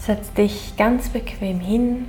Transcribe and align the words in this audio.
Setz 0.00 0.32
dich 0.32 0.76
ganz 0.78 1.10
bequem 1.10 1.60
hin, 1.60 2.06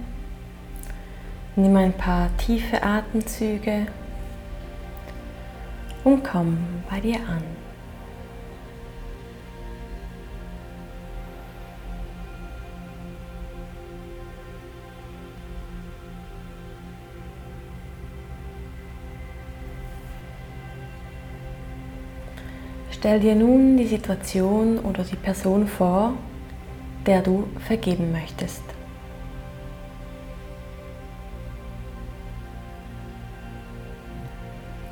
nimm 1.58 1.76
ein 1.76 1.92
paar 1.92 2.30
tiefe 2.38 2.82
Atemzüge 2.82 3.86
und 6.06 6.24
komm 6.24 6.58
bei 6.90 7.02
dir 7.02 7.18
an. 7.18 7.44
Stell 22.90 23.20
dir 23.20 23.36
nun 23.36 23.76
die 23.76 23.86
Situation 23.88 24.80
oder 24.80 25.04
die 25.04 25.18
Person 25.18 25.68
vor, 25.68 26.14
der 27.06 27.22
du 27.22 27.48
vergeben 27.66 28.12
möchtest. 28.12 28.62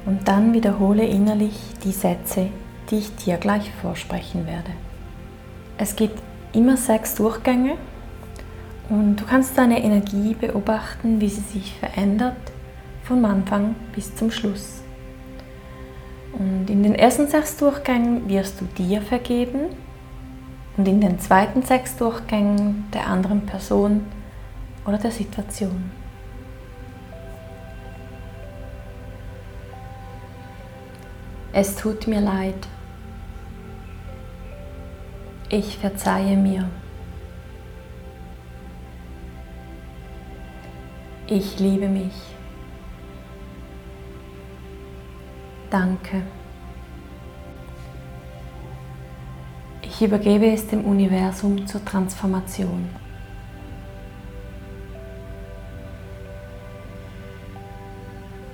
Und 0.06 0.28
dann 0.28 0.54
wiederhole 0.54 1.06
innerlich 1.06 1.56
die 1.84 1.92
Sätze, 1.92 2.50
die 2.90 2.98
ich 2.98 3.16
dir 3.16 3.38
gleich 3.38 3.72
vorsprechen 3.82 4.48
werde. 4.48 4.72
Es 5.78 5.96
gibt 5.96 6.20
immer 6.52 6.78
sechs 6.78 7.16
Durchgänge 7.16 7.78
und 8.90 9.18
du 9.18 9.26
kannst 9.26 9.58
deine 9.58 9.84
Energie 9.84 10.34
beobachten, 10.34 11.22
wie 11.22 11.30
sie 11.30 11.42
sich 11.42 11.76
verändert 11.76 12.38
vom 13.04 13.24
Anfang 13.24 13.76
bis 13.94 14.16
zum 14.16 14.32
Schluss. 14.32 14.82
Und 16.34 16.70
in 16.70 16.84
den 16.84 16.96
ersten 16.96 17.28
sechs 17.28 17.58
Durchgängen 17.58 18.28
wirst 18.30 18.60
du 18.62 18.66
dir 18.78 19.02
vergeben 19.02 19.70
und 20.80 20.88
in 20.88 21.02
den 21.02 21.20
zweiten 21.20 21.62
sechs 21.62 21.98
Durchgängen 21.98 22.90
der 22.94 23.08
anderen 23.08 23.46
Person 23.46 24.06
oder 24.86 24.98
der 24.98 25.12
Situation. 25.12 25.92
Es 31.52 31.76
tut 31.76 32.08
mir 32.08 32.22
leid. 32.22 32.66
Ich 35.50 35.78
verzeihe 35.78 36.38
mir. 36.38 36.70
Ich 41.28 41.60
liebe 41.60 41.90
mich. 41.90 42.14
Danke. 45.70 46.22
Ich 50.00 50.06
übergebe 50.06 50.50
es 50.50 50.66
dem 50.66 50.86
Universum 50.86 51.68
zur 51.68 51.84
Transformation. 51.84 52.88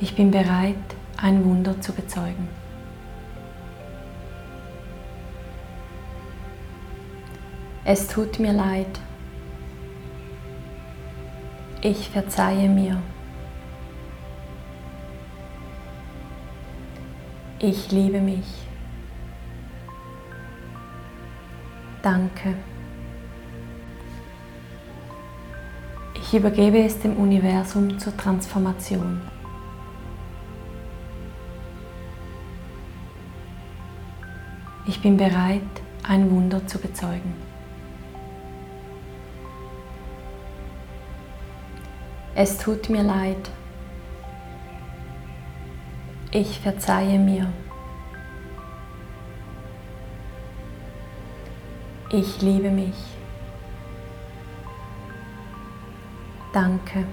Ich 0.02 0.16
bin 0.16 0.32
bereit, 0.32 0.74
ein 1.18 1.46
Wunder 1.46 1.80
zu 1.80 1.94
bezeugen. 1.94 2.48
Es 7.84 8.08
tut 8.08 8.40
mir 8.40 8.54
leid. 8.54 9.00
Ich 11.84 12.10
verzeihe 12.10 12.68
mir. 12.68 13.00
Ich 17.60 17.92
liebe 17.92 18.20
mich. 18.20 18.65
Danke. 22.06 22.54
Ich 26.14 26.36
übergebe 26.36 26.78
es 26.86 27.00
dem 27.00 27.18
Universum 27.18 27.98
zur 27.98 28.16
Transformation. 28.16 29.22
Ich 34.86 35.02
bin 35.02 35.18
bereit, 35.18 35.64
ein 36.08 36.30
Wunder 36.30 36.68
zu 36.68 36.78
bezeugen. 36.78 37.34
Es 42.36 42.60
tut 42.60 42.88
mir 42.92 43.02
leid. 43.02 43.50
Ich 46.30 46.60
verzeihe 46.60 47.18
mir. 47.18 47.52
Ich 52.18 52.42
liebe 52.42 52.72
mich. 52.72 52.96
Danke. 56.54 57.04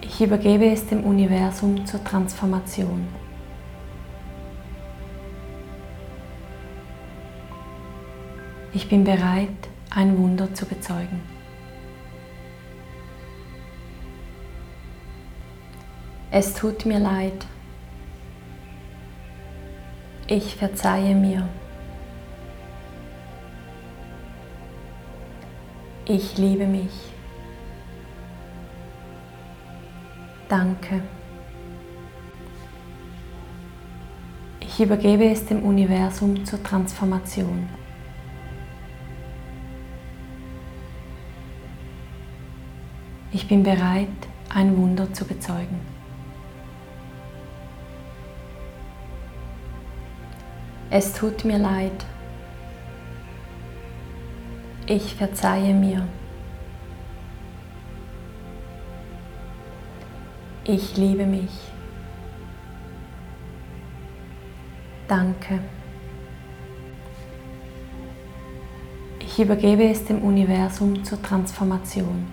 Ich 0.00 0.18
übergebe 0.22 0.64
es 0.72 0.86
dem 0.86 1.04
Universum 1.04 1.84
zur 1.84 2.02
Transformation. 2.04 3.06
Ich 8.72 8.88
bin 8.88 9.04
bereit, 9.04 9.48
ein 9.90 10.16
Wunder 10.16 10.54
zu 10.54 10.64
bezeugen. 10.64 11.20
Es 16.30 16.54
tut 16.54 16.86
mir 16.86 16.98
leid. 16.98 17.46
Ich 20.34 20.56
verzeihe 20.56 21.14
mir. 21.14 21.46
Ich 26.06 26.38
liebe 26.38 26.66
mich. 26.66 26.90
Danke. 30.48 31.02
Ich 34.60 34.80
übergebe 34.80 35.26
es 35.30 35.44
dem 35.44 35.64
Universum 35.64 36.46
zur 36.46 36.62
Transformation. 36.62 37.68
Ich 43.32 43.46
bin 43.46 43.62
bereit, 43.62 44.08
ein 44.48 44.74
Wunder 44.78 45.12
zu 45.12 45.26
bezeugen. 45.26 45.91
Es 50.94 51.14
tut 51.14 51.46
mir 51.46 51.56
leid. 51.56 52.04
Ich 54.84 55.14
verzeihe 55.14 55.72
mir. 55.72 56.06
Ich 60.64 60.94
liebe 60.98 61.24
mich. 61.24 61.50
Danke. 65.08 65.60
Ich 69.20 69.40
übergebe 69.40 69.84
es 69.84 70.04
dem 70.04 70.20
Universum 70.20 71.02
zur 71.04 71.22
Transformation. 71.22 72.26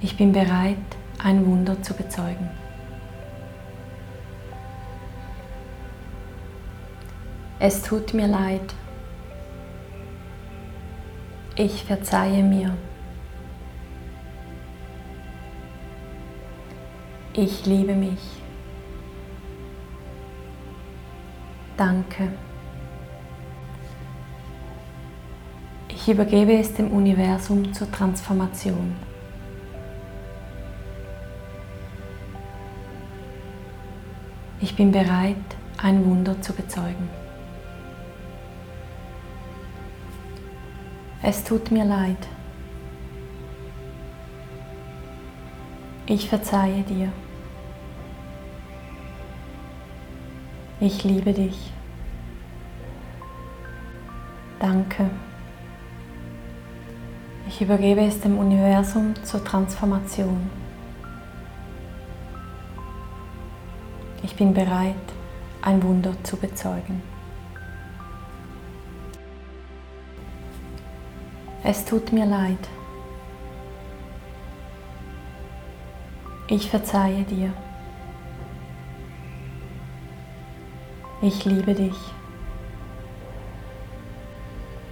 Ich 0.00 0.16
bin 0.16 0.30
bereit, 0.30 0.76
ein 1.18 1.44
Wunder 1.44 1.82
zu 1.82 1.94
bezeugen. 1.94 2.61
Es 7.64 7.80
tut 7.80 8.12
mir 8.12 8.26
leid. 8.26 8.74
Ich 11.54 11.84
verzeihe 11.84 12.42
mir. 12.42 12.76
Ich 17.34 17.64
liebe 17.64 17.94
mich. 17.94 18.18
Danke. 21.76 22.32
Ich 25.88 26.08
übergebe 26.08 26.58
es 26.58 26.74
dem 26.74 26.90
Universum 26.90 27.72
zur 27.72 27.88
Transformation. 27.92 28.96
Ich 34.60 34.74
bin 34.74 34.90
bereit, 34.90 35.36
ein 35.80 36.04
Wunder 36.04 36.42
zu 36.42 36.52
bezeugen. 36.52 37.21
Es 41.24 41.44
tut 41.44 41.70
mir 41.70 41.84
leid. 41.84 42.16
Ich 46.06 46.28
verzeihe 46.28 46.82
dir. 46.82 47.12
Ich 50.80 51.04
liebe 51.04 51.32
dich. 51.32 51.72
Danke. 54.58 55.08
Ich 57.46 57.62
übergebe 57.62 58.00
es 58.00 58.20
dem 58.20 58.36
Universum 58.36 59.14
zur 59.22 59.44
Transformation. 59.44 60.50
Ich 64.24 64.34
bin 64.34 64.54
bereit, 64.54 64.96
ein 65.60 65.80
Wunder 65.84 66.14
zu 66.24 66.36
bezeugen. 66.36 67.11
Es 71.64 71.84
tut 71.84 72.12
mir 72.12 72.26
leid. 72.26 72.58
Ich 76.48 76.68
verzeihe 76.68 77.22
dir. 77.22 77.52
Ich 81.20 81.44
liebe 81.44 81.72
dich. 81.72 81.94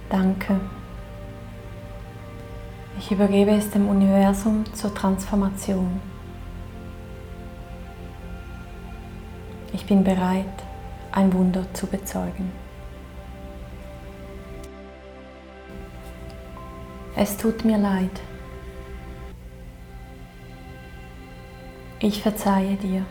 Danke. 0.09 0.61
Ich 2.99 3.11
übergebe 3.11 3.51
es 3.51 3.69
dem 3.69 3.89
Universum 3.89 4.63
zur 4.73 4.95
Transformation. 4.95 5.99
Ich 9.73 9.85
bin 9.85 10.05
bereit, 10.05 10.45
ein 11.11 11.33
Wunder 11.33 11.65
zu 11.73 11.85
bezeugen. 11.87 12.51
Es 17.15 17.37
tut 17.37 17.65
mir 17.65 17.77
leid. 17.77 18.21
Ich 21.99 22.21
verzeihe 22.21 22.75
dir. 22.77 23.05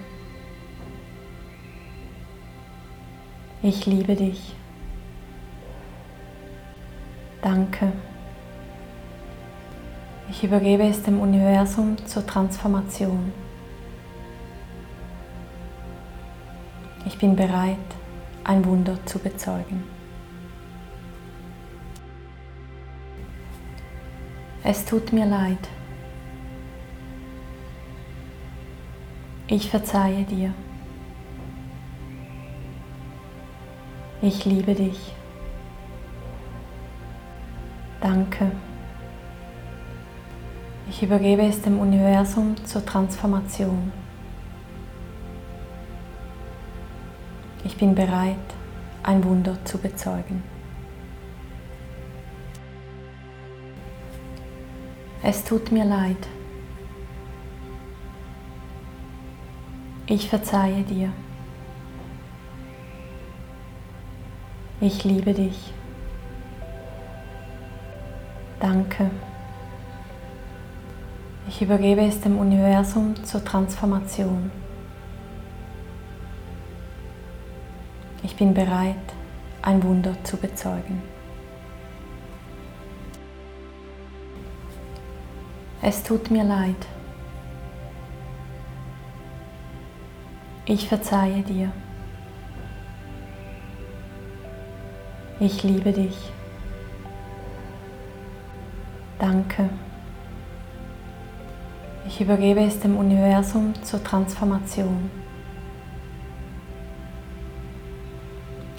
Ich 3.62 3.87
liebe 3.87 4.17
dich. 4.17 4.55
Danke. 7.43 7.93
Ich 10.31 10.43
übergebe 10.44 10.85
es 10.85 11.03
dem 11.03 11.20
Universum 11.20 11.96
zur 12.06 12.26
Transformation. 12.26 13.32
Ich 17.05 17.19
bin 17.19 17.37
bereit, 17.37 17.76
ein 18.44 18.64
Wunder 18.64 18.99
zu 19.05 19.19
bezeugen. 19.19 20.00
Es 24.72 24.84
tut 24.84 25.12
mir 25.12 25.26
leid. 25.26 25.69
Ich 29.49 29.69
verzeihe 29.69 30.22
dir. 30.22 30.55
Ich 34.22 34.44
liebe 34.44 34.72
dich. 34.76 35.12
Danke. 38.00 38.52
Ich 40.88 41.02
übergebe 41.02 41.43
es 41.43 41.61
dem 41.62 41.81
Universum 41.81 42.55
zur 42.64 42.87
Transformation. 42.87 43.90
Ich 47.64 47.76
bin 47.76 47.96
bereit, 47.96 48.37
ein 49.02 49.25
Wunder 49.25 49.56
zu 49.64 49.78
bezeugen. 49.78 50.44
Es 55.22 55.44
tut 55.44 55.70
mir 55.70 55.84
leid. 55.84 56.28
Ich 60.06 60.28
verzeihe 60.28 60.82
dir. 60.82 61.12
Ich 64.81 65.05
liebe 65.05 65.34
dich. 65.34 65.75
Danke. 68.61 69.11
Ich 71.49 71.61
übergebe 71.61 72.00
es 72.00 72.20
dem 72.22 72.38
Universum 72.38 73.14
zur 73.25 73.44
Transformation. 73.44 74.50
Ich 78.22 78.37
bin 78.37 78.55
bereit, 78.55 78.96
ein 79.61 79.82
Wunder 79.82 80.14
zu 80.25 80.38
bezeugen. 80.38 81.02
Es 85.82 86.03
tut 86.03 86.31
mir 86.31 86.44
leid. 86.44 86.87
Ich 90.67 90.87
verzeihe 90.88 91.43
dir. 91.43 91.73
Ich 95.41 95.62
liebe 95.62 95.91
dich. 95.91 96.31
Danke. 99.19 99.71
Ich 102.06 102.21
übergebe 102.21 102.61
es 102.61 102.79
dem 102.81 102.99
Universum 102.99 103.73
zur 103.82 104.05
Transformation. 104.05 105.11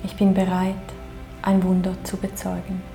Ich 0.03 0.15
bin 0.15 0.35
bereit, 0.35 0.75
ein 1.41 1.63
Wunder 1.63 1.95
zu 2.03 2.17
bezeugen. 2.17 2.90